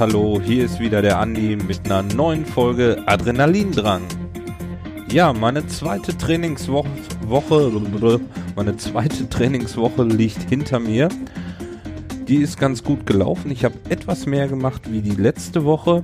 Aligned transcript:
hallo, 0.00 0.40
hier 0.42 0.64
ist 0.64 0.80
wieder 0.80 1.02
der 1.02 1.18
Andi 1.18 1.56
mit 1.56 1.84
einer 1.84 2.02
neuen 2.02 2.46
Folge 2.46 3.02
Adrenalindrang. 3.04 4.00
Ja, 5.12 5.34
meine 5.34 5.66
zweite 5.66 6.16
Trainingswoche, 6.16 6.88
Woche, 7.26 8.18
meine 8.56 8.78
zweite 8.78 9.28
Trainingswoche 9.28 10.04
liegt 10.04 10.48
hinter 10.48 10.80
mir. 10.80 11.10
Die 12.26 12.36
ist 12.36 12.58
ganz 12.58 12.82
gut 12.82 13.04
gelaufen. 13.04 13.50
Ich 13.50 13.62
habe 13.66 13.74
etwas 13.90 14.24
mehr 14.24 14.48
gemacht 14.48 14.90
wie 14.90 15.02
die 15.02 15.10
letzte 15.10 15.66
Woche. 15.66 16.02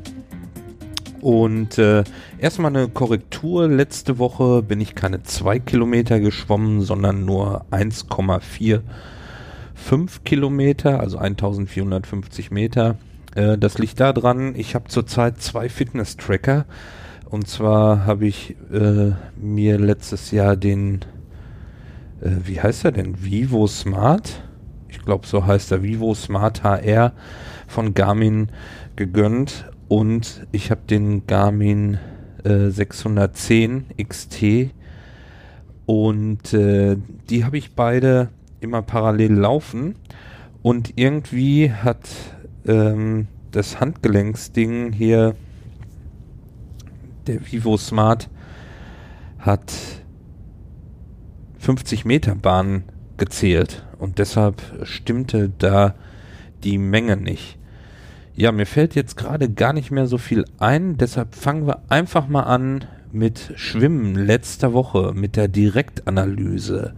Und 1.23 1.79
äh, 1.79 2.05
erstmal 2.37 2.77
eine 2.77 2.89
Korrektur. 2.89 3.67
Letzte 3.67 4.19
Woche 4.19 4.63
bin 4.63 4.79
ich 4.83 4.95
keine 4.95 5.23
zwei 5.23 5.59
Kilometer 5.59 6.21
geschwommen, 6.21 6.83
sondern 6.83 7.25
nur 7.25 7.65
1,45 7.71 8.83
Kilometer, 10.23 11.01
also 11.01 11.17
1450 11.17 12.51
Meter. 12.51 12.99
Äh, 13.37 13.59
das 13.59 13.79
liegt 13.79 14.01
daran, 14.01 14.55
ich 14.57 14.75
habe 14.75 14.89
zurzeit 14.89 15.41
zwei 15.41 15.69
Fitness-Tracker. 15.69 16.65
Und 17.29 17.49
zwar 17.49 18.07
habe 18.07 18.27
ich 18.27 18.57
äh, 18.73 19.13
mir 19.37 19.79
letztes 19.79 20.31
Jahr 20.31 20.57
den, 20.57 21.05
äh, 22.21 22.31
wie 22.45 22.61
heißt 22.61 22.85
er 22.85 22.93
denn, 22.93 23.23
Vivo 23.23 23.67
Smart? 23.67 24.43
Ich 24.89 25.05
glaube 25.05 25.27
so 25.27 25.45
heißt 25.45 25.71
der 25.71 25.83
Vivo 25.83 26.15
Smart 26.15 26.65
HR 26.65 27.13
von 27.67 27.95
Garmin 27.95 28.49
gegönnt. 28.97 29.71
Und 29.89 30.47
ich 30.51 30.71
habe 30.71 30.81
den 30.89 31.27
Garmin 31.27 31.99
äh, 32.45 32.71
610 32.71 33.87
XT 34.03 34.73
und 35.85 36.53
äh, 36.53 36.97
die 37.31 37.45
habe 37.45 37.59
ich 37.59 37.75
beide 37.77 38.31
immer 38.61 38.83
parallel 38.83 39.35
laufen. 39.35 39.95
Und 40.63 40.95
irgendwie 40.97 41.71
hat 41.71 42.09
ähm, 42.67 43.29
das 43.57 43.81
Handgelenksding 43.81 44.93
hier 44.93 45.35
der 47.27 47.51
Vivo 47.51 47.79
Smart 47.79 48.29
hat 49.39 49.73
50 51.59 52.05
Meter 52.05 52.35
Bahn 52.35 52.85
gezählt 53.17 53.87
und 53.99 54.19
deshalb 54.19 54.61
stimmte 54.83 55.49
da 55.49 55.95
die 56.65 56.77
Menge 56.77 57.17
nicht. 57.17 57.59
Ja, 58.35 58.53
mir 58.53 58.67
fällt 58.67 58.95
jetzt 58.95 59.17
gerade 59.17 59.49
gar 59.49 59.73
nicht 59.73 59.91
mehr 59.91 60.07
so 60.07 60.19
viel 60.19 60.45
ein, 60.59 60.99
deshalb 60.99 61.35
fangen 61.35 61.67
wir 61.67 61.81
einfach 61.89 62.29
mal 62.29 62.43
an 62.43 62.85
mit 63.11 63.55
Schwimmen 63.57 64.17
letzter 64.17 64.75
Woche, 64.75 65.13
mit 65.15 65.35
der 65.35 65.49
Direktanalyse. 65.49 66.95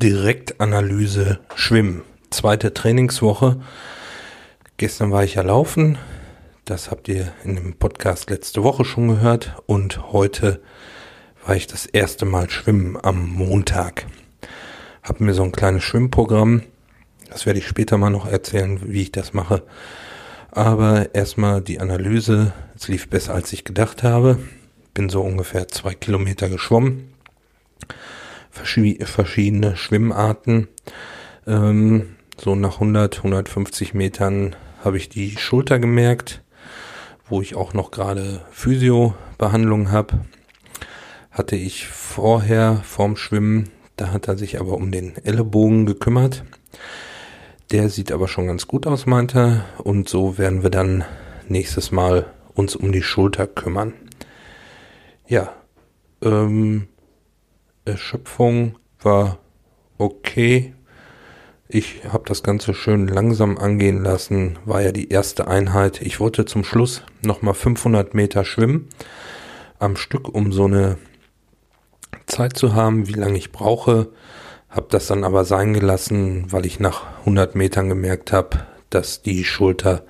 Direktanalyse 0.00 1.40
Schwimmen. 1.56 2.02
Zweite 2.30 2.72
Trainingswoche. 2.72 3.60
Gestern 4.76 5.10
war 5.10 5.24
ich 5.24 5.34
ja 5.34 5.42
laufen, 5.42 5.98
das 6.64 6.92
habt 6.92 7.08
ihr 7.08 7.32
in 7.42 7.56
dem 7.56 7.74
Podcast 7.74 8.30
letzte 8.30 8.62
Woche 8.62 8.84
schon 8.84 9.08
gehört. 9.08 9.56
Und 9.66 10.12
heute 10.12 10.62
war 11.44 11.56
ich 11.56 11.66
das 11.66 11.84
erste 11.84 12.26
Mal 12.26 12.48
schwimmen 12.48 12.96
am 13.02 13.28
Montag. 13.28 14.06
Hab 15.02 15.18
mir 15.18 15.34
so 15.34 15.42
ein 15.42 15.50
kleines 15.50 15.82
Schwimmprogramm. 15.82 16.62
Das 17.28 17.44
werde 17.44 17.58
ich 17.58 17.66
später 17.66 17.98
mal 17.98 18.10
noch 18.10 18.28
erzählen, 18.28 18.78
wie 18.84 19.02
ich 19.02 19.10
das 19.10 19.32
mache. 19.32 19.64
Aber 20.52 21.12
erstmal 21.12 21.60
die 21.60 21.80
Analyse. 21.80 22.52
Es 22.76 22.86
lief 22.86 23.08
besser, 23.08 23.34
als 23.34 23.52
ich 23.52 23.64
gedacht 23.64 24.04
habe. 24.04 24.38
Bin 24.94 25.08
so 25.08 25.22
ungefähr 25.22 25.66
zwei 25.66 25.94
Kilometer 25.94 26.48
geschwommen. 26.48 27.12
Verschiedene 28.64 29.76
Schwimmarten. 29.76 30.68
Ähm, 31.46 32.16
so 32.40 32.54
nach 32.54 32.74
100, 32.74 33.18
150 33.18 33.94
Metern 33.94 34.54
habe 34.84 34.96
ich 34.96 35.08
die 35.08 35.36
Schulter 35.36 35.78
gemerkt 35.78 36.42
wo 37.28 37.42
ich 37.42 37.54
auch 37.54 37.74
noch 37.74 37.90
gerade 37.90 38.42
Physio-Behandlung 38.50 39.90
habe, 39.90 40.20
hatte 41.30 41.56
ich 41.56 41.86
vorher 41.86 42.76
vorm 42.84 43.16
Schwimmen, 43.16 43.70
da 43.96 44.12
hat 44.12 44.28
er 44.28 44.36
sich 44.36 44.60
aber 44.60 44.74
um 44.74 44.90
den 44.90 45.16
Ellenbogen 45.24 45.86
gekümmert. 45.86 46.44
Der 47.70 47.90
sieht 47.90 48.12
aber 48.12 48.28
schon 48.28 48.46
ganz 48.46 48.66
gut 48.66 48.86
aus, 48.86 49.04
meinte 49.04 49.38
er. 49.38 49.64
Und 49.84 50.08
so 50.08 50.38
werden 50.38 50.62
wir 50.62 50.70
dann 50.70 51.04
nächstes 51.48 51.90
Mal 51.90 52.26
uns 52.54 52.74
um 52.74 52.92
die 52.92 53.02
Schulter 53.02 53.46
kümmern. 53.46 53.92
Ja, 55.26 55.52
ähm, 56.22 56.88
Erschöpfung 57.88 58.76
war 59.00 59.38
okay, 59.98 60.74
ich 61.70 62.02
habe 62.10 62.24
das 62.26 62.42
Ganze 62.42 62.72
schön 62.72 63.08
langsam 63.08 63.58
angehen 63.58 64.02
lassen, 64.02 64.58
war 64.64 64.80
ja 64.80 64.90
die 64.90 65.10
erste 65.10 65.48
Einheit. 65.48 66.00
Ich 66.00 66.18
wollte 66.18 66.46
zum 66.46 66.64
Schluss 66.64 67.02
nochmal 67.20 67.52
500 67.52 68.14
Meter 68.14 68.46
schwimmen 68.46 68.88
am 69.78 69.96
Stück, 69.96 70.28
um 70.28 70.50
so 70.50 70.64
eine 70.64 70.96
Zeit 72.26 72.56
zu 72.56 72.74
haben, 72.74 73.06
wie 73.06 73.12
lange 73.12 73.36
ich 73.36 73.52
brauche. 73.52 74.08
Habe 74.70 74.86
das 74.90 75.08
dann 75.08 75.24
aber 75.24 75.44
sein 75.44 75.74
gelassen, 75.74 76.46
weil 76.50 76.64
ich 76.64 76.80
nach 76.80 77.18
100 77.20 77.54
Metern 77.54 77.90
gemerkt 77.90 78.32
habe, 78.32 78.66
dass 78.88 79.20
die 79.20 79.44
Schulter, 79.44 80.04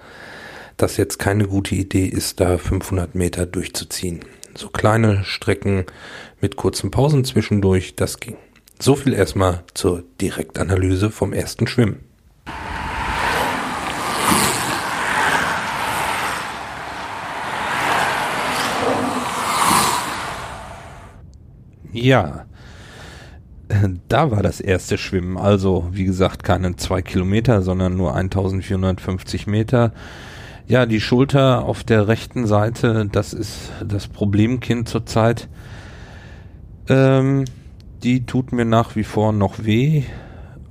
das 0.77 0.97
jetzt 0.97 1.19
keine 1.19 1.49
gute 1.49 1.75
Idee 1.75 2.07
ist, 2.07 2.39
da 2.39 2.57
500 2.59 3.17
Meter 3.17 3.47
durchzuziehen. 3.47 4.21
So 4.59 4.71
kleine 4.71 5.23
Strecken 5.23 5.87
mit 6.41 6.57
kurzen 6.57 6.91
Pausen 6.91 7.25
zwischendurch, 7.25 7.95
das 7.95 8.19
ging. 8.19 8.37
So 8.81 8.97
viel 8.97 9.13
erstmal 9.13 9.63
zur 9.73 10.03
Direktanalyse 10.21 11.13
vom 11.13 11.33
ersten 11.33 11.69
Schwimmen. 11.69 12.01
Ja, 21.93 22.47
da 24.09 24.33
war 24.33 24.43
das 24.43 24.61
erste 24.61 24.99
Schwimmen. 24.99 25.39
Also, 25.39 25.87
wie 25.93 26.05
gesagt, 26.05 26.43
keine 26.43 26.75
zwei 26.75 27.01
Kilometer, 27.01 27.63
sondern 27.63 27.97
nur 27.97 28.17
1450 28.17 29.47
Meter. 29.47 29.93
Ja, 30.69 30.85
die 30.85 31.01
Schulter 31.01 31.65
auf 31.65 31.83
der 31.83 32.09
rechten 32.09 32.47
Seite, 32.47 33.09
das 33.11 33.33
ist 33.33 33.73
das 33.83 34.07
Problemkind 34.07 34.87
zurzeit. 34.87 35.49
Ähm, 36.91 37.47
die 38.03 38.27
tut 38.27 38.53
mir 38.53 38.67
nach 38.67 38.95
wie 38.95 39.05
vor 39.05 39.33
noch 39.33 39.65
weh. 39.65 40.03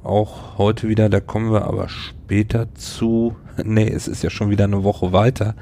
Auch 0.04 0.60
heute 0.60 0.88
wieder, 0.88 1.10
da 1.10 1.20
kommen 1.20 1.52
wir 1.52 1.66
aber 1.66 1.90
später 1.90 2.68
zu. 2.76 3.36
nee, 3.64 3.90
es 3.90 4.08
ist 4.08 4.22
ja 4.22 4.30
schon 4.30 4.52
wieder 4.52 4.66
eine 4.66 4.84
Woche 4.84 5.14
weiter. 5.14 5.56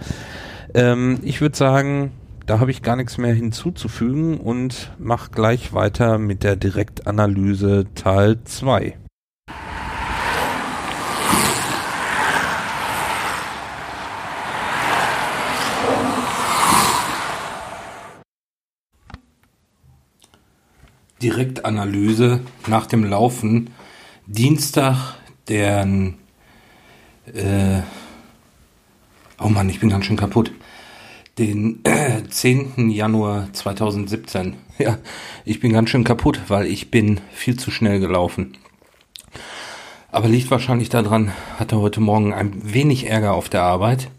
Ähm, 0.73 1.19
ich 1.23 1.39
würde 1.39 1.55
sagen, 1.55 2.11
da 2.45 2.59
habe 2.59 2.71
ich 2.71 2.81
gar 2.81 2.97
nichts 2.97 3.17
mehr 3.17 3.33
hinzuzufügen 3.33 4.37
und 4.41 4.91
mache 4.99 5.31
gleich 5.31 5.71
weiter 5.73 6.17
mit 6.17 6.43
der 6.43 6.57
Direktanalyse 6.57 7.85
Teil 7.95 8.39
2. 8.43 8.97
Direktanalyse 21.25 22.41
nach 22.67 22.85
dem 22.85 23.03
Laufen. 23.03 23.71
Dienstag, 24.27 25.15
der 25.47 25.87
äh, 27.33 27.81
oh 29.41 29.49
Mann, 29.49 29.67
ich 29.69 29.79
bin 29.79 29.89
ganz 29.89 30.05
schön 30.05 30.17
kaputt. 30.17 30.51
Den 31.39 31.83
äh, 31.83 32.21
10. 32.29 32.91
Januar 32.91 33.51
2017. 33.51 34.57
Ja, 34.77 34.97
ich 35.45 35.61
bin 35.61 35.71
ganz 35.71 35.89
schön 35.89 36.03
kaputt, 36.03 36.41
weil 36.49 36.65
ich 36.65 36.91
bin 36.91 37.21
viel 37.31 37.57
zu 37.57 37.71
schnell 37.71 38.01
gelaufen. 38.01 38.57
Aber 40.11 40.27
liegt 40.27 40.51
wahrscheinlich 40.51 40.89
daran, 40.89 41.31
hatte 41.57 41.79
heute 41.79 42.01
Morgen 42.01 42.33
ein 42.33 42.73
wenig 42.73 43.07
Ärger 43.07 43.35
auf 43.35 43.47
der 43.47 43.61
Arbeit 43.61 44.09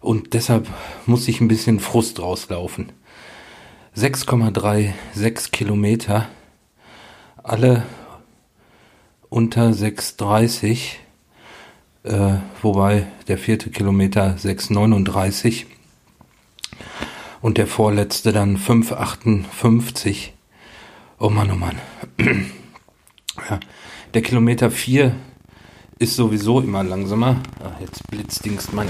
und 0.00 0.32
deshalb 0.32 0.68
muss 1.04 1.28
ich 1.28 1.42
ein 1.42 1.48
bisschen 1.48 1.80
Frust 1.80 2.18
rauslaufen. 2.18 2.92
6,36 3.98 5.50
Kilometer, 5.50 6.28
alle 7.42 7.82
unter 9.28 9.70
6,30, 9.70 10.98
äh, 12.04 12.36
wobei 12.62 13.08
der 13.26 13.38
vierte 13.38 13.70
Kilometer 13.70 14.36
6,39 14.36 15.64
und 17.40 17.58
der 17.58 17.66
vorletzte 17.66 18.32
dann 18.32 18.56
5,58. 18.56 20.28
Oh 21.18 21.28
Mann, 21.28 21.50
oh 21.50 21.56
Mann. 21.56 21.80
ja, 23.50 23.58
der 24.14 24.22
Kilometer 24.22 24.70
4 24.70 25.12
ist 25.98 26.14
sowieso 26.14 26.60
immer 26.60 26.84
langsamer. 26.84 27.42
Ach, 27.64 27.80
jetzt 27.80 28.08
blitzdingst 28.08 28.72
mein 28.72 28.86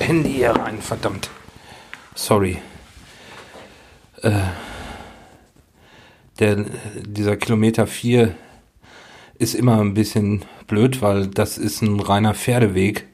Handy 0.00 0.32
hier 0.32 0.50
rein, 0.50 0.82
verdammt. 0.82 1.30
Sorry. 2.16 2.58
Äh, 4.22 4.32
der, 6.38 6.64
dieser 7.06 7.36
Kilometer 7.36 7.86
4 7.86 8.34
ist 9.38 9.54
immer 9.54 9.80
ein 9.80 9.94
bisschen 9.94 10.44
blöd, 10.66 11.02
weil 11.02 11.26
das 11.26 11.58
ist 11.58 11.82
ein 11.82 12.00
reiner 12.00 12.34
Pferdeweg. 12.34 13.06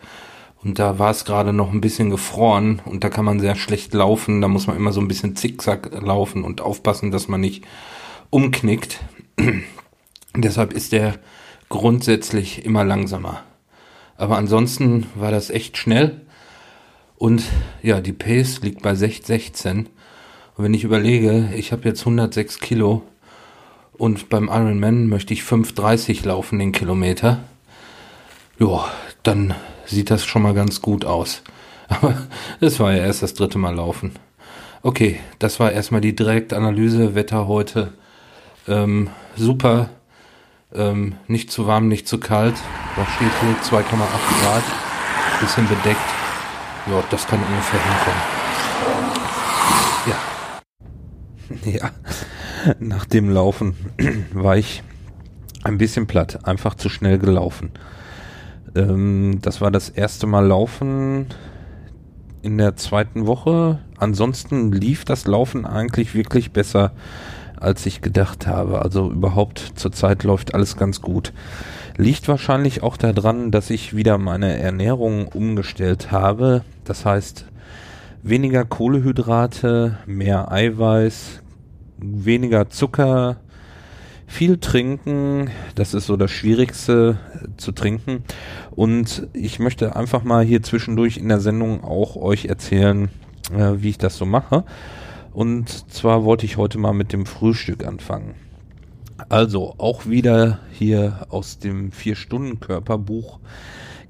Und 0.63 0.79
da 0.81 0.99
war 0.99 1.11
es 1.11 1.25
gerade 1.25 1.53
noch 1.53 1.73
ein 1.73 1.81
bisschen 1.81 2.11
gefroren 2.11 2.83
und 2.85 3.05
da 3.05 3.09
kann 3.09 3.25
man 3.25 3.39
sehr 3.39 3.55
schlecht 3.55 3.95
laufen. 3.95 4.41
Da 4.41 4.49
muss 4.49 4.67
man 4.67 4.77
immer 4.77 4.93
so 4.93 5.01
ein 5.01 5.09
bisschen 5.09 5.37
zickzack 5.37 6.03
laufen 6.03 6.43
und 6.43 6.61
aufpassen, 6.61 7.13
dass 7.13 7.29
man 7.29 7.41
nicht 7.41 7.65
umknickt. 8.31 8.99
Deshalb 10.37 10.73
ist 10.73 10.93
der 10.93 11.15
grundsätzlich 11.69 12.65
immer 12.65 12.85
langsamer. 12.85 13.43
Aber 14.17 14.37
ansonsten 14.37 15.07
war 15.15 15.31
das 15.31 15.51
echt 15.51 15.77
schnell. 15.77 16.23
Und 17.17 17.45
ja, 17.83 18.01
die 18.01 18.13
Pace 18.13 18.61
liegt 18.63 18.83
bei 18.83 18.93
6,16. 18.93 19.87
Und 20.57 20.65
wenn 20.65 20.75
ich 20.75 20.85
überlege, 20.85 21.51
ich 21.55 21.73
habe 21.73 21.87
jetzt 21.89 22.01
106 22.01 22.61
Kilo 22.61 23.03
und 23.93 24.29
beim 24.29 24.49
Ironman 24.49 25.07
möchte 25.07 25.35
ich 25.35 25.43
5,30 25.43 26.27
laufen 26.27 26.59
den 26.59 26.73
Kilometer, 26.73 27.41
ja, 28.59 28.87
dann 29.23 29.55
sieht 29.85 30.11
das 30.11 30.25
schon 30.25 30.43
mal 30.43 30.55
ganz 30.55 30.81
gut 30.81 31.05
aus. 31.05 31.43
Aber 31.89 32.17
es 32.61 32.81
war 32.81 32.93
ja 32.93 33.05
erst 33.05 33.23
das 33.23 33.35
dritte 33.35 33.59
Mal 33.59 33.75
laufen. 33.75 34.13
Okay, 34.83 35.21
das 35.39 35.61
war 35.61 35.73
erstmal 35.73 36.01
die 36.01 36.17
Direktanalyse. 36.17 37.15
Wetter 37.15 37.47
heute 37.49 37.93
ähm, 38.67 39.11
super. 39.37 39.91
Ähm, 40.75 41.17
nicht 41.29 41.51
zu 41.51 41.67
warm, 41.67 41.89
nicht 41.89 42.09
zu 42.09 42.19
kalt. 42.19 42.55
Was 42.97 43.09
steht 43.15 43.33
hier? 43.41 43.81
2,8 43.81 43.83
Grad. 44.43 44.63
Bisschen 45.41 45.69
bedeckt. 45.69 46.01
Ja, 46.91 47.03
das 47.11 47.27
kann 47.27 47.41
ungefähr 47.41 47.81
hinkommen. 47.81 48.23
Ja. 50.07 50.36
Ja. 51.65 51.91
Nach 52.81 53.05
dem 53.05 53.31
Laufen 53.31 53.75
war 54.33 54.57
ich 54.57 54.83
ein 55.65 55.79
bisschen 55.79 56.07
platt. 56.07 56.47
Einfach 56.47 56.75
zu 56.75 56.89
schnell 56.89 57.19
gelaufen. 57.19 57.71
Ähm, 58.75 59.39
das 59.43 59.61
war 59.61 59.71
das 59.71 59.89
erste 59.89 60.27
Mal 60.27 60.47
Laufen 60.47 61.27
in 62.43 62.59
der 62.59 62.77
zweiten 62.77 63.27
Woche. 63.27 63.81
Ansonsten 63.99 64.73
lief 64.73 65.05
das 65.05 65.27
Laufen 65.27 65.65
eigentlich 65.65 66.15
wirklich 66.15 66.53
besser, 66.53 66.93
als 67.57 67.87
ich 67.87 68.03
gedacht 68.03 68.47
habe. 68.47 68.83
Also 68.83 69.11
überhaupt 69.11 69.73
zurzeit 69.77 70.23
läuft 70.23 70.55
alles 70.55 70.77
ganz 70.77 71.01
gut. 71.01 71.33
Liegt 71.97 72.29
wahrscheinlich 72.29 72.83
auch 72.83 72.97
daran, 72.97 73.51
dass 73.51 73.71
ich 73.71 73.97
wieder 73.97 74.19
meine 74.19 74.59
Ernährung 74.59 75.29
umgestellt 75.29 76.13
habe. 76.13 76.63
Das 76.85 77.05
heißt, 77.05 77.47
weniger 78.29 78.65
Kohlehydrate, 78.65 79.99
mehr 80.07 80.51
Eiweiß, 80.51 81.43
weniger 81.99 82.69
Zucker, 82.69 83.37
viel 84.27 84.59
trinken, 84.59 85.51
das 85.77 85.95
ist 85.95 86.07
so 86.07 86.17
das 86.17 86.33
Schwierigste 86.33 87.19
zu 87.57 87.71
trinken. 87.71 88.25
Und 88.73 89.29
ich 89.33 89.61
möchte 89.61 89.95
einfach 89.95 90.25
mal 90.25 90.45
hier 90.45 90.63
zwischendurch 90.63 91.17
in 91.17 91.29
der 91.29 91.41
Sendung 91.41 91.85
auch 91.85 92.17
euch 92.17 92.47
erzählen, 92.47 93.09
äh, 93.53 93.75
wie 93.77 93.91
ich 93.91 93.99
das 93.99 94.17
so 94.17 94.27
mache. 94.27 94.65
Und 95.33 95.93
zwar 95.93 96.25
wollte 96.25 96.47
ich 96.47 96.57
heute 96.57 96.79
mal 96.79 96.95
mit 96.95 97.13
dem 97.13 97.27
Frühstück 97.27 97.87
anfangen. 97.87 98.35
Also 99.29 99.77
auch 99.79 100.07
wieder 100.07 100.59
hier 100.73 101.27
aus 101.29 101.59
dem 101.59 101.93
Vier-Stunden-Körperbuch 101.93 103.39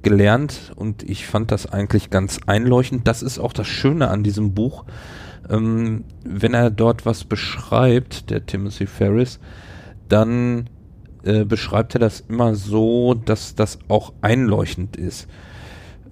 gelernt 0.06 0.70
und 0.76 1.02
ich 1.02 1.26
fand 1.26 1.50
das 1.50 1.66
eigentlich 1.66 2.10
ganz 2.10 2.38
einleuchtend. 2.46 3.08
Das 3.08 3.24
ist 3.24 3.40
auch 3.40 3.52
das 3.52 3.66
Schöne 3.66 4.06
an 4.06 4.22
diesem 4.22 4.54
Buch. 4.54 4.84
Ähm, 5.50 6.04
wenn 6.22 6.54
er 6.54 6.70
dort 6.70 7.04
was 7.06 7.24
beschreibt, 7.24 8.30
der 8.30 8.46
Timothy 8.46 8.86
Ferris, 8.86 9.40
dann 10.08 10.70
äh, 11.24 11.44
beschreibt 11.44 11.96
er 11.96 11.98
das 11.98 12.20
immer 12.20 12.54
so, 12.54 13.14
dass 13.14 13.56
das 13.56 13.80
auch 13.88 14.12
einleuchtend 14.20 14.96
ist. 14.96 15.26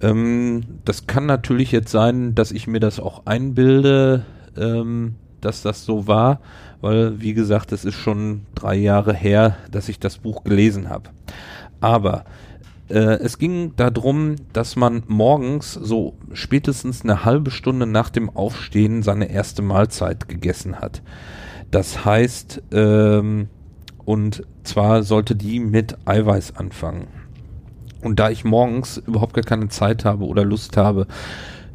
Ähm, 0.01 0.63
das 0.83 1.07
kann 1.07 1.25
natürlich 1.25 1.71
jetzt 1.71 1.89
sein, 1.89 2.35
dass 2.35 2.51
ich 2.51 2.67
mir 2.67 2.81
das 2.81 2.99
auch 2.99 3.25
einbilde, 3.25 4.25
ähm, 4.57 5.15
dass 5.39 5.61
das 5.61 5.85
so 5.85 6.05
war, 6.05 6.41
weil, 6.81 7.21
wie 7.21 7.33
gesagt, 7.33 7.71
es 7.71 7.85
ist 7.85 7.95
schon 7.95 8.41
drei 8.55 8.75
Jahre 8.75 9.13
her, 9.13 9.55
dass 9.71 9.87
ich 9.87 9.99
das 10.01 10.17
Buch 10.17 10.43
gelesen 10.43 10.89
habe. 10.89 11.11
Aber 11.79 12.25
äh, 12.89 13.19
es 13.19 13.37
ging 13.37 13.73
darum, 13.75 14.35
dass 14.53 14.75
man 14.75 15.03
morgens 15.07 15.73
so 15.73 16.15
spätestens 16.33 17.03
eine 17.03 17.25
halbe 17.25 17.51
Stunde 17.51 17.85
nach 17.85 18.09
dem 18.09 18.29
Aufstehen 18.29 19.03
seine 19.03 19.29
erste 19.29 19.61
Mahlzeit 19.61 20.27
gegessen 20.27 20.79
hat. 20.79 21.01
Das 21.71 22.05
heißt, 22.05 22.61
ähm, 22.71 23.47
und 24.05 24.43
zwar 24.63 25.03
sollte 25.03 25.35
die 25.35 25.59
mit 25.59 25.97
Eiweiß 26.05 26.57
anfangen. 26.57 27.07
Und 28.01 28.19
da 28.19 28.29
ich 28.29 28.45
morgens 28.45 28.97
überhaupt 28.97 29.33
gar 29.33 29.43
keine 29.43 29.69
Zeit 29.69 30.05
habe 30.05 30.25
oder 30.25 30.45
Lust 30.45 30.77
habe, 30.77 31.07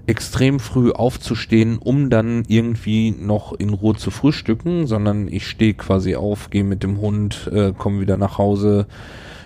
extrem 0.06 0.60
früh 0.60 0.92
aufzustehen, 0.92 1.78
um 1.78 2.08
dann 2.08 2.44
irgendwie 2.46 3.10
noch 3.10 3.52
in 3.52 3.70
Ruhe 3.70 3.96
zu 3.96 4.10
frühstücken, 4.10 4.86
sondern 4.86 5.28
ich 5.28 5.46
stehe 5.48 5.74
quasi 5.74 6.14
auf, 6.14 6.50
gehe 6.50 6.64
mit 6.64 6.82
dem 6.82 7.00
Hund, 7.00 7.50
äh, 7.52 7.72
komme 7.76 8.00
wieder 8.00 8.16
nach 8.16 8.38
Hause, 8.38 8.86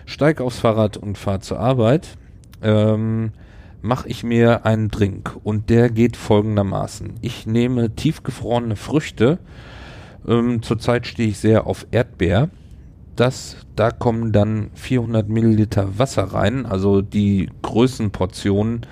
steige 0.06 0.44
aufs 0.44 0.60
Fahrrad 0.60 0.96
und 0.96 1.18
fahre 1.18 1.40
zur 1.40 1.60
Arbeit, 1.60 2.16
ähm, 2.62 3.32
mache 3.82 4.08
ich 4.08 4.24
mir 4.24 4.64
einen 4.64 4.88
Drink 4.88 5.36
und 5.44 5.68
der 5.68 5.90
geht 5.90 6.16
folgendermaßen. 6.16 7.14
Ich 7.20 7.46
nehme 7.46 7.94
tiefgefrorene 7.94 8.76
Früchte, 8.76 9.38
ähm, 10.26 10.62
zurzeit 10.62 11.06
stehe 11.06 11.28
ich 11.28 11.38
sehr 11.38 11.66
auf 11.66 11.87
Erdbeer, 11.90 12.49
das, 13.16 13.56
da 13.76 13.90
kommen 13.90 14.32
dann 14.32 14.70
400 14.75 15.28
Milliliter 15.28 15.99
Wasser 15.99 16.25
rein, 16.25 16.66
also 16.66 17.02
die 17.02 17.50
Größenportion 17.62 18.82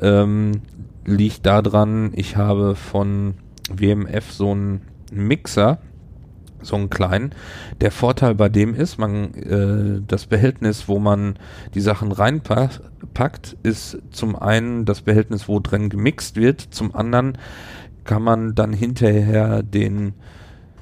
ähm, 0.00 0.62
liegt 1.04 1.46
daran, 1.46 2.12
ich 2.14 2.36
habe 2.36 2.74
von 2.74 3.34
WMF 3.70 4.32
so 4.32 4.50
einen 4.50 4.82
Mixer, 5.12 5.78
so 6.62 6.76
einen 6.76 6.90
kleinen. 6.90 7.32
Der 7.80 7.90
Vorteil 7.90 8.34
bei 8.34 8.48
dem 8.48 8.74
ist, 8.74 8.98
man 8.98 9.34
äh, 9.34 10.02
das 10.06 10.26
Behältnis, 10.26 10.88
wo 10.88 10.98
man 10.98 11.34
die 11.74 11.80
Sachen 11.80 12.12
reinpackt, 12.12 13.56
ist 13.62 13.98
zum 14.10 14.36
einen 14.36 14.84
das 14.84 15.02
Behältnis, 15.02 15.48
wo 15.48 15.60
drin 15.60 15.88
gemixt 15.88 16.36
wird, 16.36 16.60
zum 16.60 16.94
anderen 16.94 17.38
kann 18.04 18.22
man 18.22 18.54
dann 18.54 18.72
hinterher 18.72 19.62
den 19.62 20.14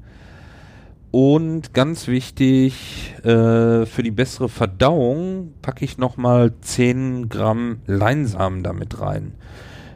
Und 1.13 1.73
ganz 1.73 2.09
wichtig, 2.09 3.15
äh, 3.23 3.87
für 3.87 4.03
die 4.03 4.11
bessere 4.11 4.49
Verdauung 4.49 5.55
packe 5.63 5.85
ich 5.85 5.97
nochmal 5.97 6.53
10 6.61 7.29
Gramm 7.29 7.83
Leinsamen 7.87 8.65
damit 8.65 9.01
rein. 9.01 9.35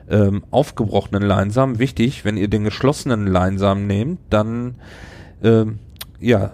Ähm, 0.08 0.44
aufgebrochenen 0.50 1.22
Leinsamen, 1.22 1.78
wichtig, 1.78 2.24
wenn 2.24 2.36
ihr 2.36 2.48
den 2.48 2.64
geschlossenen 2.64 3.26
Leinsamen 3.26 3.86
nehmt, 3.86 4.20
dann, 4.30 4.76
ähm, 5.42 5.80
ja, 6.20 6.52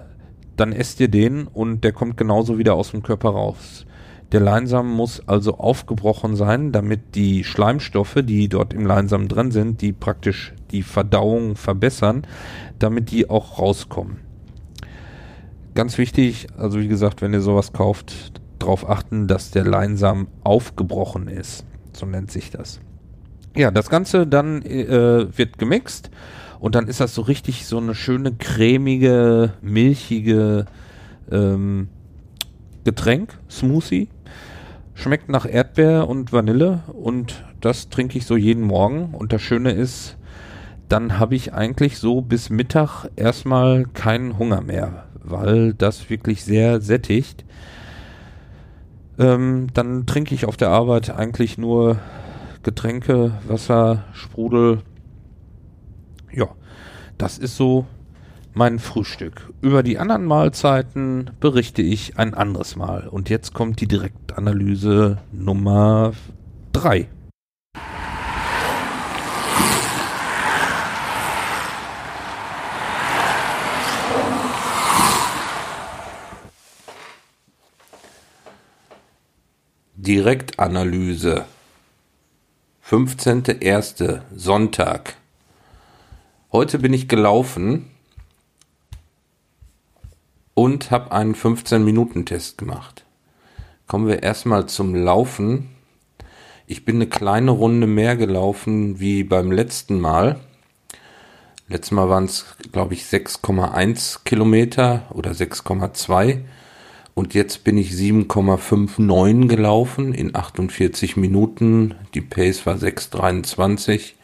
dann 0.56 0.72
esst 0.72 1.00
ihr 1.00 1.08
den 1.08 1.46
und 1.46 1.84
der 1.84 1.92
kommt 1.92 2.16
genauso 2.16 2.56
wieder 2.56 2.74
aus 2.74 2.92
dem 2.92 3.02
Körper 3.02 3.30
raus. 3.30 3.84
Der 4.32 4.40
Leinsamen 4.40 4.90
muss 4.90 5.28
also 5.28 5.58
aufgebrochen 5.58 6.36
sein, 6.36 6.72
damit 6.72 7.14
die 7.14 7.44
Schleimstoffe, 7.44 8.16
die 8.22 8.48
dort 8.48 8.72
im 8.72 8.86
Leinsamen 8.86 9.28
drin 9.28 9.50
sind, 9.50 9.82
die 9.82 9.92
praktisch 9.92 10.54
die 10.70 10.82
Verdauung 10.82 11.54
verbessern, 11.54 12.22
damit 12.78 13.10
die 13.10 13.28
auch 13.28 13.58
rauskommen. 13.58 14.16
Ganz 15.74 15.98
wichtig, 15.98 16.46
also 16.56 16.80
wie 16.80 16.88
gesagt, 16.88 17.20
wenn 17.20 17.34
ihr 17.34 17.42
sowas 17.42 17.74
kauft, 17.74 18.40
darauf 18.58 18.88
achten, 18.88 19.26
dass 19.26 19.50
der 19.50 19.64
Leinsamen 19.64 20.28
aufgebrochen 20.44 21.28
ist. 21.28 21.66
So 21.92 22.06
nennt 22.06 22.30
sich 22.30 22.50
das. 22.50 22.80
Ja, 23.54 23.70
das 23.70 23.90
Ganze 23.90 24.26
dann 24.26 24.62
äh, 24.62 25.26
wird 25.36 25.58
gemixt 25.58 26.10
und 26.58 26.74
dann 26.74 26.88
ist 26.88 27.00
das 27.00 27.14
so 27.14 27.22
richtig 27.22 27.66
so 27.66 27.78
eine 27.78 27.94
schöne 27.94 28.32
cremige, 28.32 29.52
milchige 29.60 30.66
ähm, 31.30 31.88
Getränk, 32.84 33.38
Smoothie. 33.50 34.08
Schmeckt 34.94 35.28
nach 35.28 35.44
Erdbeer 35.44 36.08
und 36.08 36.32
Vanille 36.32 36.80
und 36.92 37.44
das 37.60 37.88
trinke 37.88 38.16
ich 38.16 38.26
so 38.26 38.36
jeden 38.36 38.62
Morgen. 38.62 39.14
Und 39.14 39.32
das 39.32 39.42
Schöne 39.42 39.72
ist, 39.72 40.16
dann 40.88 41.18
habe 41.18 41.34
ich 41.34 41.52
eigentlich 41.52 41.98
so 41.98 42.20
bis 42.20 42.48
Mittag 42.48 43.06
erstmal 43.16 43.84
keinen 43.84 44.38
Hunger 44.38 44.60
mehr, 44.60 45.04
weil 45.22 45.74
das 45.74 46.10
wirklich 46.10 46.44
sehr 46.44 46.80
sättigt. 46.80 47.44
Ähm, 49.18 49.68
dann 49.74 50.06
trinke 50.06 50.34
ich 50.34 50.46
auf 50.46 50.56
der 50.56 50.68
Arbeit 50.68 51.10
eigentlich 51.10 51.58
nur 51.58 51.98
Getränke, 52.62 53.32
Wasser, 53.48 54.04
Sprudel. 54.12 54.82
Ja, 56.32 56.46
das 57.18 57.38
ist 57.38 57.56
so 57.56 57.86
mein 58.54 58.78
Frühstück. 58.78 59.52
Über 59.60 59.82
die 59.82 59.98
anderen 59.98 60.24
Mahlzeiten 60.24 61.30
berichte 61.40 61.82
ich 61.82 62.18
ein 62.18 62.34
anderes 62.34 62.76
Mal. 62.76 63.08
Und 63.08 63.30
jetzt 63.30 63.52
kommt 63.52 63.80
die 63.80 63.88
Direktanalyse 63.88 65.18
Nummer 65.32 66.12
3. 66.72 67.08
Direktanalyse 79.94 81.44
15.01. 82.92 84.20
Sonntag. 84.36 85.14
Heute 86.52 86.78
bin 86.78 86.92
ich 86.92 87.08
gelaufen 87.08 87.88
und 90.52 90.90
habe 90.90 91.10
einen 91.10 91.34
15-Minuten-Test 91.34 92.58
gemacht. 92.58 93.06
Kommen 93.86 94.08
wir 94.08 94.22
erstmal 94.22 94.66
zum 94.66 94.94
Laufen. 94.94 95.70
Ich 96.66 96.84
bin 96.84 96.96
eine 96.96 97.06
kleine 97.06 97.52
Runde 97.52 97.86
mehr 97.86 98.14
gelaufen 98.14 99.00
wie 99.00 99.24
beim 99.24 99.50
letzten 99.50 99.98
Mal. 99.98 100.40
Letztes 101.68 101.92
Mal 101.92 102.10
waren 102.10 102.24
es, 102.24 102.44
glaube 102.72 102.92
ich, 102.92 103.04
6,1 103.04 104.24
Kilometer 104.24 105.06
oder 105.08 105.30
6,2. 105.30 106.42
Und 107.14 107.34
jetzt 107.34 107.64
bin 107.64 107.76
ich 107.76 107.90
7,59 107.92 109.46
gelaufen 109.48 110.14
in 110.14 110.34
48 110.34 111.16
Minuten. 111.16 111.94
Die 112.14 112.22
Pace 112.22 112.64
war 112.64 112.76
6,23. 112.76 114.14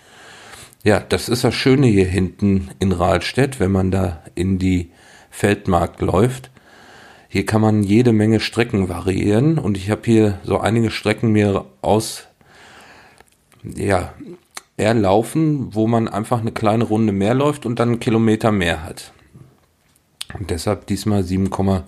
Ja, 0.85 1.01
das 1.01 1.29
ist 1.29 1.45
das 1.45 1.55
Schöne 1.55 1.87
hier 1.87 2.07
hinten 2.07 2.71
in 2.79 2.93
Rahlstedt, 2.93 3.61
wenn 3.61 3.73
man 3.73 3.91
da 3.91 4.23
in 4.35 4.59
die 4.59 4.91
Feldmarkt 5.31 6.01
läuft. 6.01 6.51
Hier 7.29 7.45
kann 7.45 7.61
man 7.61 7.83
jede 7.83 8.15
Menge 8.15 8.41
Strecken 8.41 8.89
variieren 8.89 9.59
und 9.59 9.77
ich 9.77 9.91
habe 9.91 10.03
hier 10.05 10.41
so 10.45 10.59
einige 10.59 10.91
Strecken 10.91 11.31
mir 11.31 11.67
aus, 11.83 12.27
ja, 13.63 14.15
erlaufen, 14.79 15.75
wo 15.75 15.87
man 15.87 16.09
einfach 16.09 16.41
eine 16.41 16.53
kleine 16.53 16.85
Runde 16.85 17.13
mehr 17.13 17.35
läuft 17.35 17.67
und 17.67 17.81
dann 17.81 17.89
einen 17.91 18.01
Kilometer 18.01 18.51
mehr 18.51 18.83
hat. 18.83 19.13
Und 20.39 20.51
deshalb 20.51 20.87
diesmal 20.87 21.23
7,59. 21.23 21.83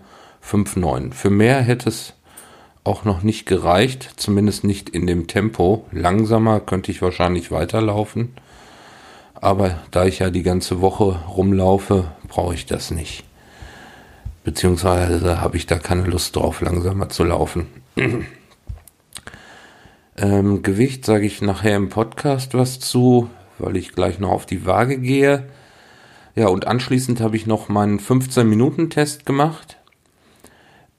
Für 1.12 1.30
mehr 1.30 1.60
hätte 1.60 1.88
es 1.88 2.14
auch 2.84 3.04
noch 3.04 3.22
nicht 3.22 3.46
gereicht, 3.46 4.14
zumindest 4.16 4.64
nicht 4.64 4.88
in 4.88 5.06
dem 5.06 5.26
Tempo. 5.26 5.86
Langsamer 5.92 6.60
könnte 6.60 6.90
ich 6.90 7.02
wahrscheinlich 7.02 7.50
weiterlaufen. 7.50 8.34
Aber 9.34 9.78
da 9.90 10.04
ich 10.04 10.18
ja 10.18 10.30
die 10.30 10.42
ganze 10.42 10.80
Woche 10.80 11.20
rumlaufe, 11.28 12.10
brauche 12.28 12.54
ich 12.54 12.66
das 12.66 12.90
nicht. 12.90 13.24
Beziehungsweise 14.44 15.40
habe 15.40 15.56
ich 15.56 15.66
da 15.66 15.78
keine 15.78 16.04
Lust 16.04 16.36
drauf, 16.36 16.60
langsamer 16.60 17.08
zu 17.08 17.24
laufen. 17.24 17.66
ähm, 20.16 20.62
Gewicht 20.62 21.04
sage 21.04 21.26
ich 21.26 21.42
nachher 21.42 21.76
im 21.76 21.88
Podcast 21.88 22.54
was 22.54 22.80
zu, 22.80 23.28
weil 23.58 23.76
ich 23.76 23.92
gleich 23.92 24.18
noch 24.18 24.30
auf 24.30 24.46
die 24.46 24.66
Waage 24.66 24.98
gehe. 24.98 25.48
Ja, 26.34 26.48
und 26.48 26.66
anschließend 26.66 27.20
habe 27.20 27.36
ich 27.36 27.46
noch 27.46 27.68
meinen 27.68 27.98
15-Minuten-Test 27.98 29.26
gemacht. 29.26 29.76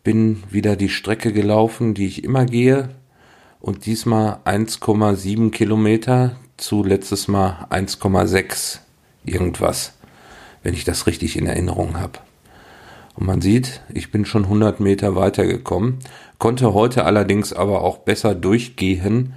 Bin 0.04 0.44
wieder 0.50 0.76
die 0.76 0.90
Strecke 0.90 1.32
gelaufen, 1.32 1.94
die 1.94 2.08
ich 2.08 2.24
immer 2.24 2.46
gehe. 2.46 2.90
Und 3.60 3.86
diesmal 3.86 4.40
1,7 4.46 5.52
Kilometer 5.52 6.36
zu 6.58 6.84
letztes 6.84 7.28
Mal 7.28 7.68
1,6 7.70 8.80
irgendwas, 9.24 9.94
wenn 10.64 10.74
ich 10.74 10.84
das 10.84 11.08
richtig 11.08 11.38
in 11.38 11.46
Erinnerung 11.46 12.00
habe. 12.00 12.20
Und 13.16 13.28
man 13.28 13.42
sieht, 13.42 13.82
ich 13.94 14.12
bin 14.12 14.26
schon 14.26 14.46
100 14.46 14.80
Meter 14.80 15.16
weitergekommen, 15.16 16.00
konnte 16.38 16.74
heute 16.74 17.06
allerdings 17.06 17.54
aber 17.54 17.82
auch 17.82 18.00
besser 18.00 18.36
durchgehen, 18.36 19.34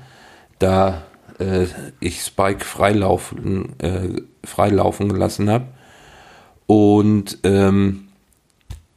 da 0.58 1.02
äh, 1.38 1.66
ich 2.00 2.20
Spike 2.20 2.64
freilaufen, 2.64 3.78
äh, 3.80 4.22
freilaufen 4.44 5.08
gelassen 5.08 5.50
habe 5.50 5.66
und 6.66 7.38
ähm, 7.42 8.08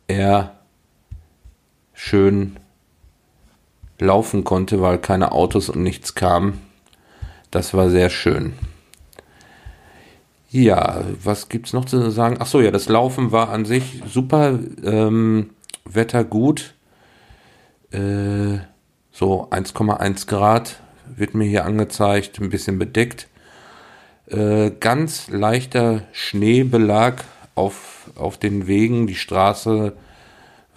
er 0.07 0.56
schön 1.97 2.57
laufen 3.97 4.43
konnte, 4.43 4.81
weil 4.81 4.99
keine 4.99 5.31
Autos 5.31 5.67
und 5.69 5.81
nichts 5.81 6.13
kam. 6.13 6.59
Das 7.49 7.73
war 7.73 7.89
sehr 7.89 8.09
schön. 8.09 8.53
Ja, 10.49 11.03
was 11.23 11.49
gibt's 11.49 11.73
noch 11.73 11.85
zu 11.85 12.11
sagen? 12.11 12.37
Ach 12.39 12.45
so, 12.45 12.61
ja, 12.61 12.71
das 12.71 12.87
Laufen 12.87 13.31
war 13.31 13.49
an 13.49 13.65
sich 13.65 14.01
super, 14.07 14.59
ähm, 14.83 15.49
Wetter 15.85 16.23
gut. 16.23 16.75
Äh, 17.91 18.59
so 19.11 19.49
1,1 19.49 20.27
Grad 20.27 20.79
wird 21.15 21.33
mir 21.33 21.45
hier 21.45 21.65
angezeigt, 21.65 22.39
ein 22.39 22.49
bisschen 22.49 22.77
bedeckt. 22.77 23.27
Äh, 24.27 24.71
ganz 24.79 25.29
leichter 25.29 26.03
Schneebelag 26.11 27.23
auf, 27.55 28.11
auf 28.15 28.37
den 28.37 28.67
Wegen. 28.67 29.07
Die 29.07 29.15
Straße, 29.15 29.93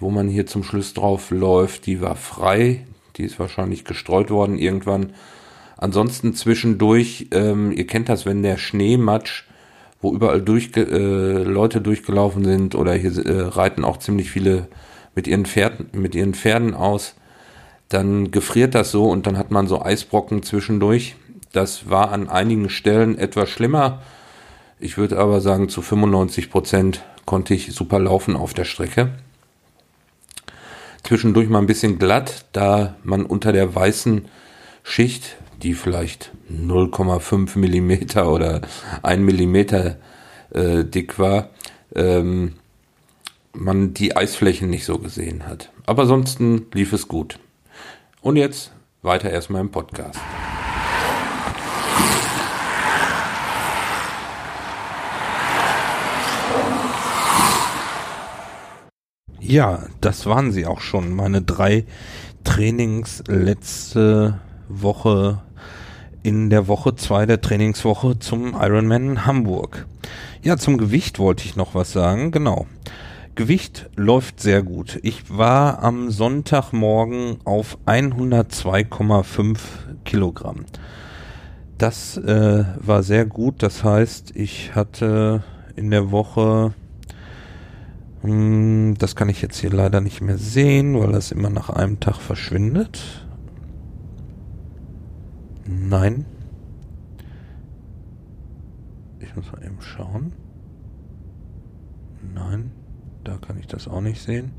wo 0.00 0.11
man 0.11 0.28
hier 0.28 0.47
zum 0.47 0.64
Schluss 0.64 0.95
drauf 0.95 1.30
läuft, 1.30 1.87
die 1.87 2.00
war 2.00 2.16
frei. 2.16 2.87
Die 3.16 3.25
ist 3.25 3.38
wahrscheinlich 3.38 3.85
gestreut 3.85 4.30
worden 4.30 4.59
irgendwann. 4.59 5.12
Ansonsten 5.76 6.35
zwischendurch, 6.35 7.28
ähm, 7.30 7.73
ihr 7.73 7.87
kennt 7.87 8.09
das, 8.09 8.26
wenn 8.26 8.42
der 8.42 8.57
Schneematsch 8.57 9.45
wo 10.00 10.12
überall 10.14 10.40
durch, 10.40 10.71
äh, 10.76 11.42
Leute 11.42 11.80
durchgelaufen 11.80 12.45
sind 12.45 12.75
oder 12.75 12.95
hier 12.95 13.14
äh, 13.25 13.40
reiten 13.42 13.85
auch 13.85 13.99
ziemlich 13.99 14.30
viele 14.30 14.69
mit 15.14 15.26
ihren 15.26 15.45
Pferden, 15.45 15.88
mit 15.92 16.14
ihren 16.14 16.35
Pferden 16.35 16.75
aus. 16.75 17.14
Dann 17.88 18.30
gefriert 18.30 18.75
das 18.75 18.92
so 18.92 19.11
und 19.11 19.26
dann 19.26 19.37
hat 19.37 19.50
man 19.50 19.66
so 19.66 19.83
Eisbrocken 19.83 20.42
zwischendurch. 20.42 21.16
Das 21.52 21.90
war 21.90 22.12
an 22.12 22.28
einigen 22.28 22.71
Stellen 22.71 23.19
etwas 23.19 23.50
schlimmer. 23.50 24.02
Ich 24.78 24.97
würde 24.97 25.19
aber 25.19 25.40
sagen, 25.40 25.69
zu 25.69 25.83
95 25.83 26.50
Prozent 26.50 27.02
konnte 27.26 27.52
ich 27.52 27.73
super 27.73 27.99
laufen 27.99 28.37
auf 28.37 28.54
der 28.54 28.64
Strecke. 28.64 29.11
Zwischendurch 31.02 31.49
mal 31.49 31.59
ein 31.59 31.66
bisschen 31.66 31.99
glatt, 31.99 32.47
da 32.52 32.97
man 33.02 33.25
unter 33.25 33.52
der 33.52 33.75
weißen 33.75 34.26
Schicht 34.83 35.37
die 35.62 35.75
vielleicht 35.75 36.33
0,5 36.50 37.59
Millimeter 37.59 38.30
oder 38.30 38.62
1 39.02 39.23
Millimeter 39.23 39.97
äh, 40.50 40.85
dick 40.85 41.19
war, 41.19 41.50
ähm, 41.95 42.54
man 43.52 43.95
die 43.95 44.16
Eisflächen 44.16 44.71
nicht 44.71 44.85
so 44.85 44.99
gesehen 44.99 45.47
hat. 45.47 45.71
Aber 45.87 46.02
ansonsten 46.02 46.66
lief 46.73 46.92
es 46.92 47.09
gut. 47.09 47.38
Und 48.21 48.37
jetzt 48.37 48.73
weiter 49.02 49.30
erstmal 49.30 49.61
im 49.61 49.71
Podcast. 49.71 50.21
Ja, 59.50 59.80
das 60.00 60.26
waren 60.26 60.52
sie 60.52 60.64
auch 60.64 60.80
schon. 60.80 61.12
Meine 61.12 61.42
drei 61.42 61.85
Trainings 62.45 63.25
letzte 63.26 64.38
Woche 64.69 65.42
in 66.23 66.50
der 66.50 66.69
Woche 66.69 66.95
zwei 66.95 67.26
der 67.26 67.40
Trainingswoche 67.40 68.21
zum 68.21 68.54
Ironman 68.54 69.26
Hamburg. 69.26 69.88
Ja, 70.45 70.57
zum 70.57 70.78
Gewicht 70.78 71.19
wollte 71.19 71.45
ich 71.47 71.57
noch 71.57 71.75
was 71.75 71.90
sagen. 71.90 72.30
Genau. 72.30 72.69
Gewicht 73.35 73.90
läuft 73.97 74.38
sehr 74.38 74.62
gut. 74.62 75.00
Ich 75.02 75.37
war 75.37 75.83
am 75.83 76.12
Sonntagmorgen 76.12 77.38
auf 77.42 77.76
102,5 77.87 79.59
Kilogramm. 80.04 80.64
Das 81.76 82.16
äh, 82.16 82.66
war 82.76 83.02
sehr 83.02 83.26
gut. 83.26 83.64
Das 83.64 83.83
heißt, 83.83 84.30
ich 84.37 84.76
hatte 84.76 85.42
in 85.75 85.90
der 85.90 86.12
Woche, 86.12 86.73
das 88.23 89.17
kann 89.17 89.31
ich 89.31 89.41
jetzt 89.41 89.59
hier 89.59 89.71
leider 89.71 90.03
nicht 90.03 90.21
mehr 90.21 90.37
sehen, 90.37 90.99
weil 90.99 91.12
das 91.12 91.33
immer 91.33 91.49
nach 91.49 91.71
einem 91.71 92.00
Tag 92.00 92.17
verschwindet. 92.17 93.27
Nein. 95.67 96.27
Ich 99.21 99.35
muss 99.35 99.50
mal 99.53 99.65
eben 99.65 99.81
schauen. 99.81 100.33
Nein, 102.35 102.73
da 103.25 103.39
kann 103.39 103.59
ich 103.59 103.67
das 103.67 103.89
auch 103.89 104.03
nicht 104.03 104.21
sehen. 104.21 104.53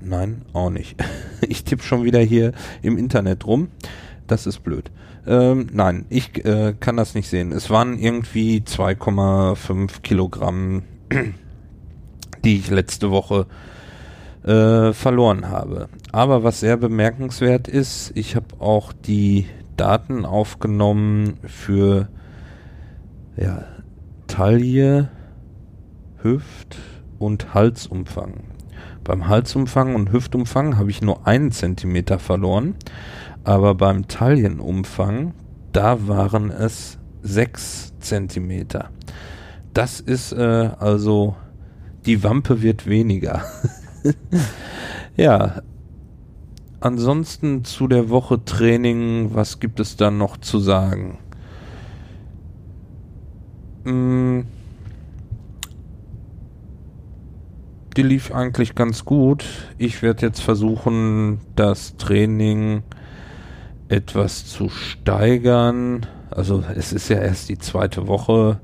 Nein, 0.00 0.42
auch 0.52 0.70
nicht. 0.70 0.96
Ich 1.48 1.64
tippe 1.64 1.82
schon 1.82 2.02
wieder 2.02 2.20
hier 2.20 2.52
im 2.80 2.96
Internet 2.96 3.46
rum. 3.46 3.68
Das 4.26 4.46
ist 4.46 4.60
blöd. 4.60 4.90
Ähm, 5.26 5.68
nein, 5.72 6.06
ich 6.08 6.44
äh, 6.44 6.74
kann 6.78 6.96
das 6.96 7.14
nicht 7.14 7.28
sehen. 7.28 7.52
Es 7.52 7.70
waren 7.70 7.98
irgendwie 7.98 8.60
2,5 8.60 10.02
Kilogramm, 10.02 10.82
die 12.44 12.56
ich 12.56 12.70
letzte 12.70 13.10
Woche 13.10 13.46
äh, 14.44 14.92
verloren 14.92 15.48
habe. 15.48 15.88
Aber 16.12 16.44
was 16.44 16.60
sehr 16.60 16.76
bemerkenswert 16.76 17.68
ist, 17.68 18.12
ich 18.14 18.36
habe 18.36 18.60
auch 18.60 18.92
die 18.92 19.46
Daten 19.76 20.24
aufgenommen 20.24 21.38
für 21.44 22.08
ja, 23.36 23.64
Taille, 24.26 25.10
Hüft 26.22 26.78
und 27.18 27.54
Halsumfang. 27.54 28.44
Beim 29.04 29.28
Halsumfang 29.28 29.94
und 29.94 30.10
Hüftumfang 30.10 30.78
habe 30.78 30.90
ich 30.90 31.00
nur 31.00 31.26
einen 31.26 31.52
Zentimeter 31.52 32.18
verloren, 32.18 32.74
aber 33.46 33.76
beim 33.76 34.08
Taillenumfang, 34.08 35.32
da 35.70 36.08
waren 36.08 36.50
es 36.50 36.98
sechs 37.22 37.92
Zentimeter. 38.00 38.90
Das 39.72 40.00
ist 40.00 40.32
äh, 40.32 40.70
also, 40.80 41.36
die 42.06 42.24
Wampe 42.24 42.60
wird 42.62 42.88
weniger. 42.88 43.44
ja. 45.16 45.62
Ansonsten 46.80 47.62
zu 47.64 47.86
der 47.86 48.10
Woche 48.10 48.44
Training, 48.44 49.30
was 49.32 49.60
gibt 49.60 49.78
es 49.78 49.96
da 49.96 50.10
noch 50.10 50.38
zu 50.38 50.58
sagen? 50.58 51.18
Hm, 53.84 54.44
die 57.96 58.02
lief 58.02 58.32
eigentlich 58.32 58.74
ganz 58.74 59.04
gut. 59.04 59.44
Ich 59.78 60.02
werde 60.02 60.26
jetzt 60.26 60.40
versuchen, 60.40 61.38
das 61.54 61.96
Training 61.96 62.82
etwas 63.88 64.46
zu 64.46 64.68
steigern. 64.68 66.06
Also 66.30 66.64
es 66.74 66.92
ist 66.92 67.08
ja 67.08 67.18
erst 67.18 67.48
die 67.48 67.58
zweite 67.58 68.08
Woche. 68.08 68.60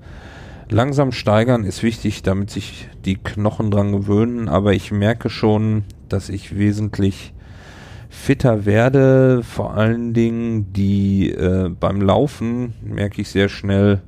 Langsam 0.69 1.13
steigern 1.13 1.65
ist 1.65 1.83
wichtig, 1.83 2.23
damit 2.23 2.51
sich 2.51 2.89
die 3.05 3.17
Knochen 3.17 3.71
dran 3.71 3.93
gewöhnen, 3.93 4.49
aber 4.49 4.73
ich 4.73 4.91
merke 4.91 5.29
schon, 5.29 5.85
dass 6.09 6.29
ich 6.29 6.57
wesentlich 6.57 7.35
fitter 8.09 8.65
werde. 8.65 9.43
Vor 9.43 9.75
allen 9.75 10.15
Dingen 10.15 10.73
die 10.73 11.31
äh, 11.31 11.69
beim 11.69 12.01
Laufen 12.01 12.75
merke 12.83 13.21
ich 13.21 13.29
sehr 13.29 13.49
schnell, 13.49 14.01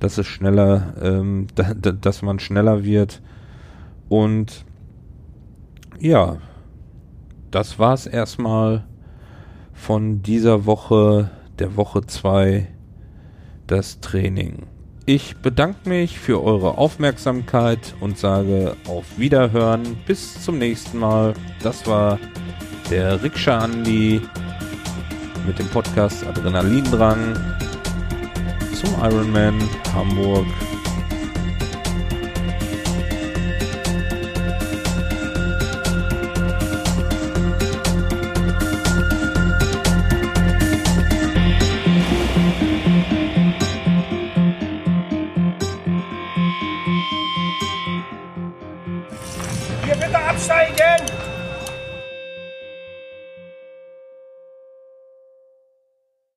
dass 0.00 0.18
es 0.18 0.26
schneller, 0.26 0.94
ähm, 1.00 1.46
da, 1.54 1.72
da, 1.74 1.92
dass 1.92 2.22
man 2.22 2.38
schneller 2.38 2.84
wird. 2.84 3.22
Und 4.08 4.64
ja, 5.98 6.36
das 7.50 7.78
war's 7.78 8.06
erstmal 8.06 8.84
von 9.76 10.22
dieser 10.22 10.66
Woche, 10.66 11.30
der 11.58 11.76
Woche 11.76 12.04
2, 12.04 12.66
das 13.66 14.00
Training. 14.00 14.66
Ich 15.04 15.36
bedanke 15.36 15.88
mich 15.88 16.18
für 16.18 16.42
eure 16.42 16.78
Aufmerksamkeit 16.78 17.94
und 18.00 18.18
sage 18.18 18.74
auf 18.88 19.04
Wiederhören. 19.18 19.96
Bis 20.04 20.42
zum 20.42 20.58
nächsten 20.58 20.98
Mal. 20.98 21.34
Das 21.62 21.86
war 21.86 22.18
der 22.90 23.22
Rikscha 23.22 23.58
Andi 23.58 24.20
mit 25.46 25.58
dem 25.60 25.68
Podcast 25.68 26.26
Adrenalindrang 26.26 27.36
zum 28.74 28.90
Ironman 29.00 29.54
Hamburg 29.94 30.46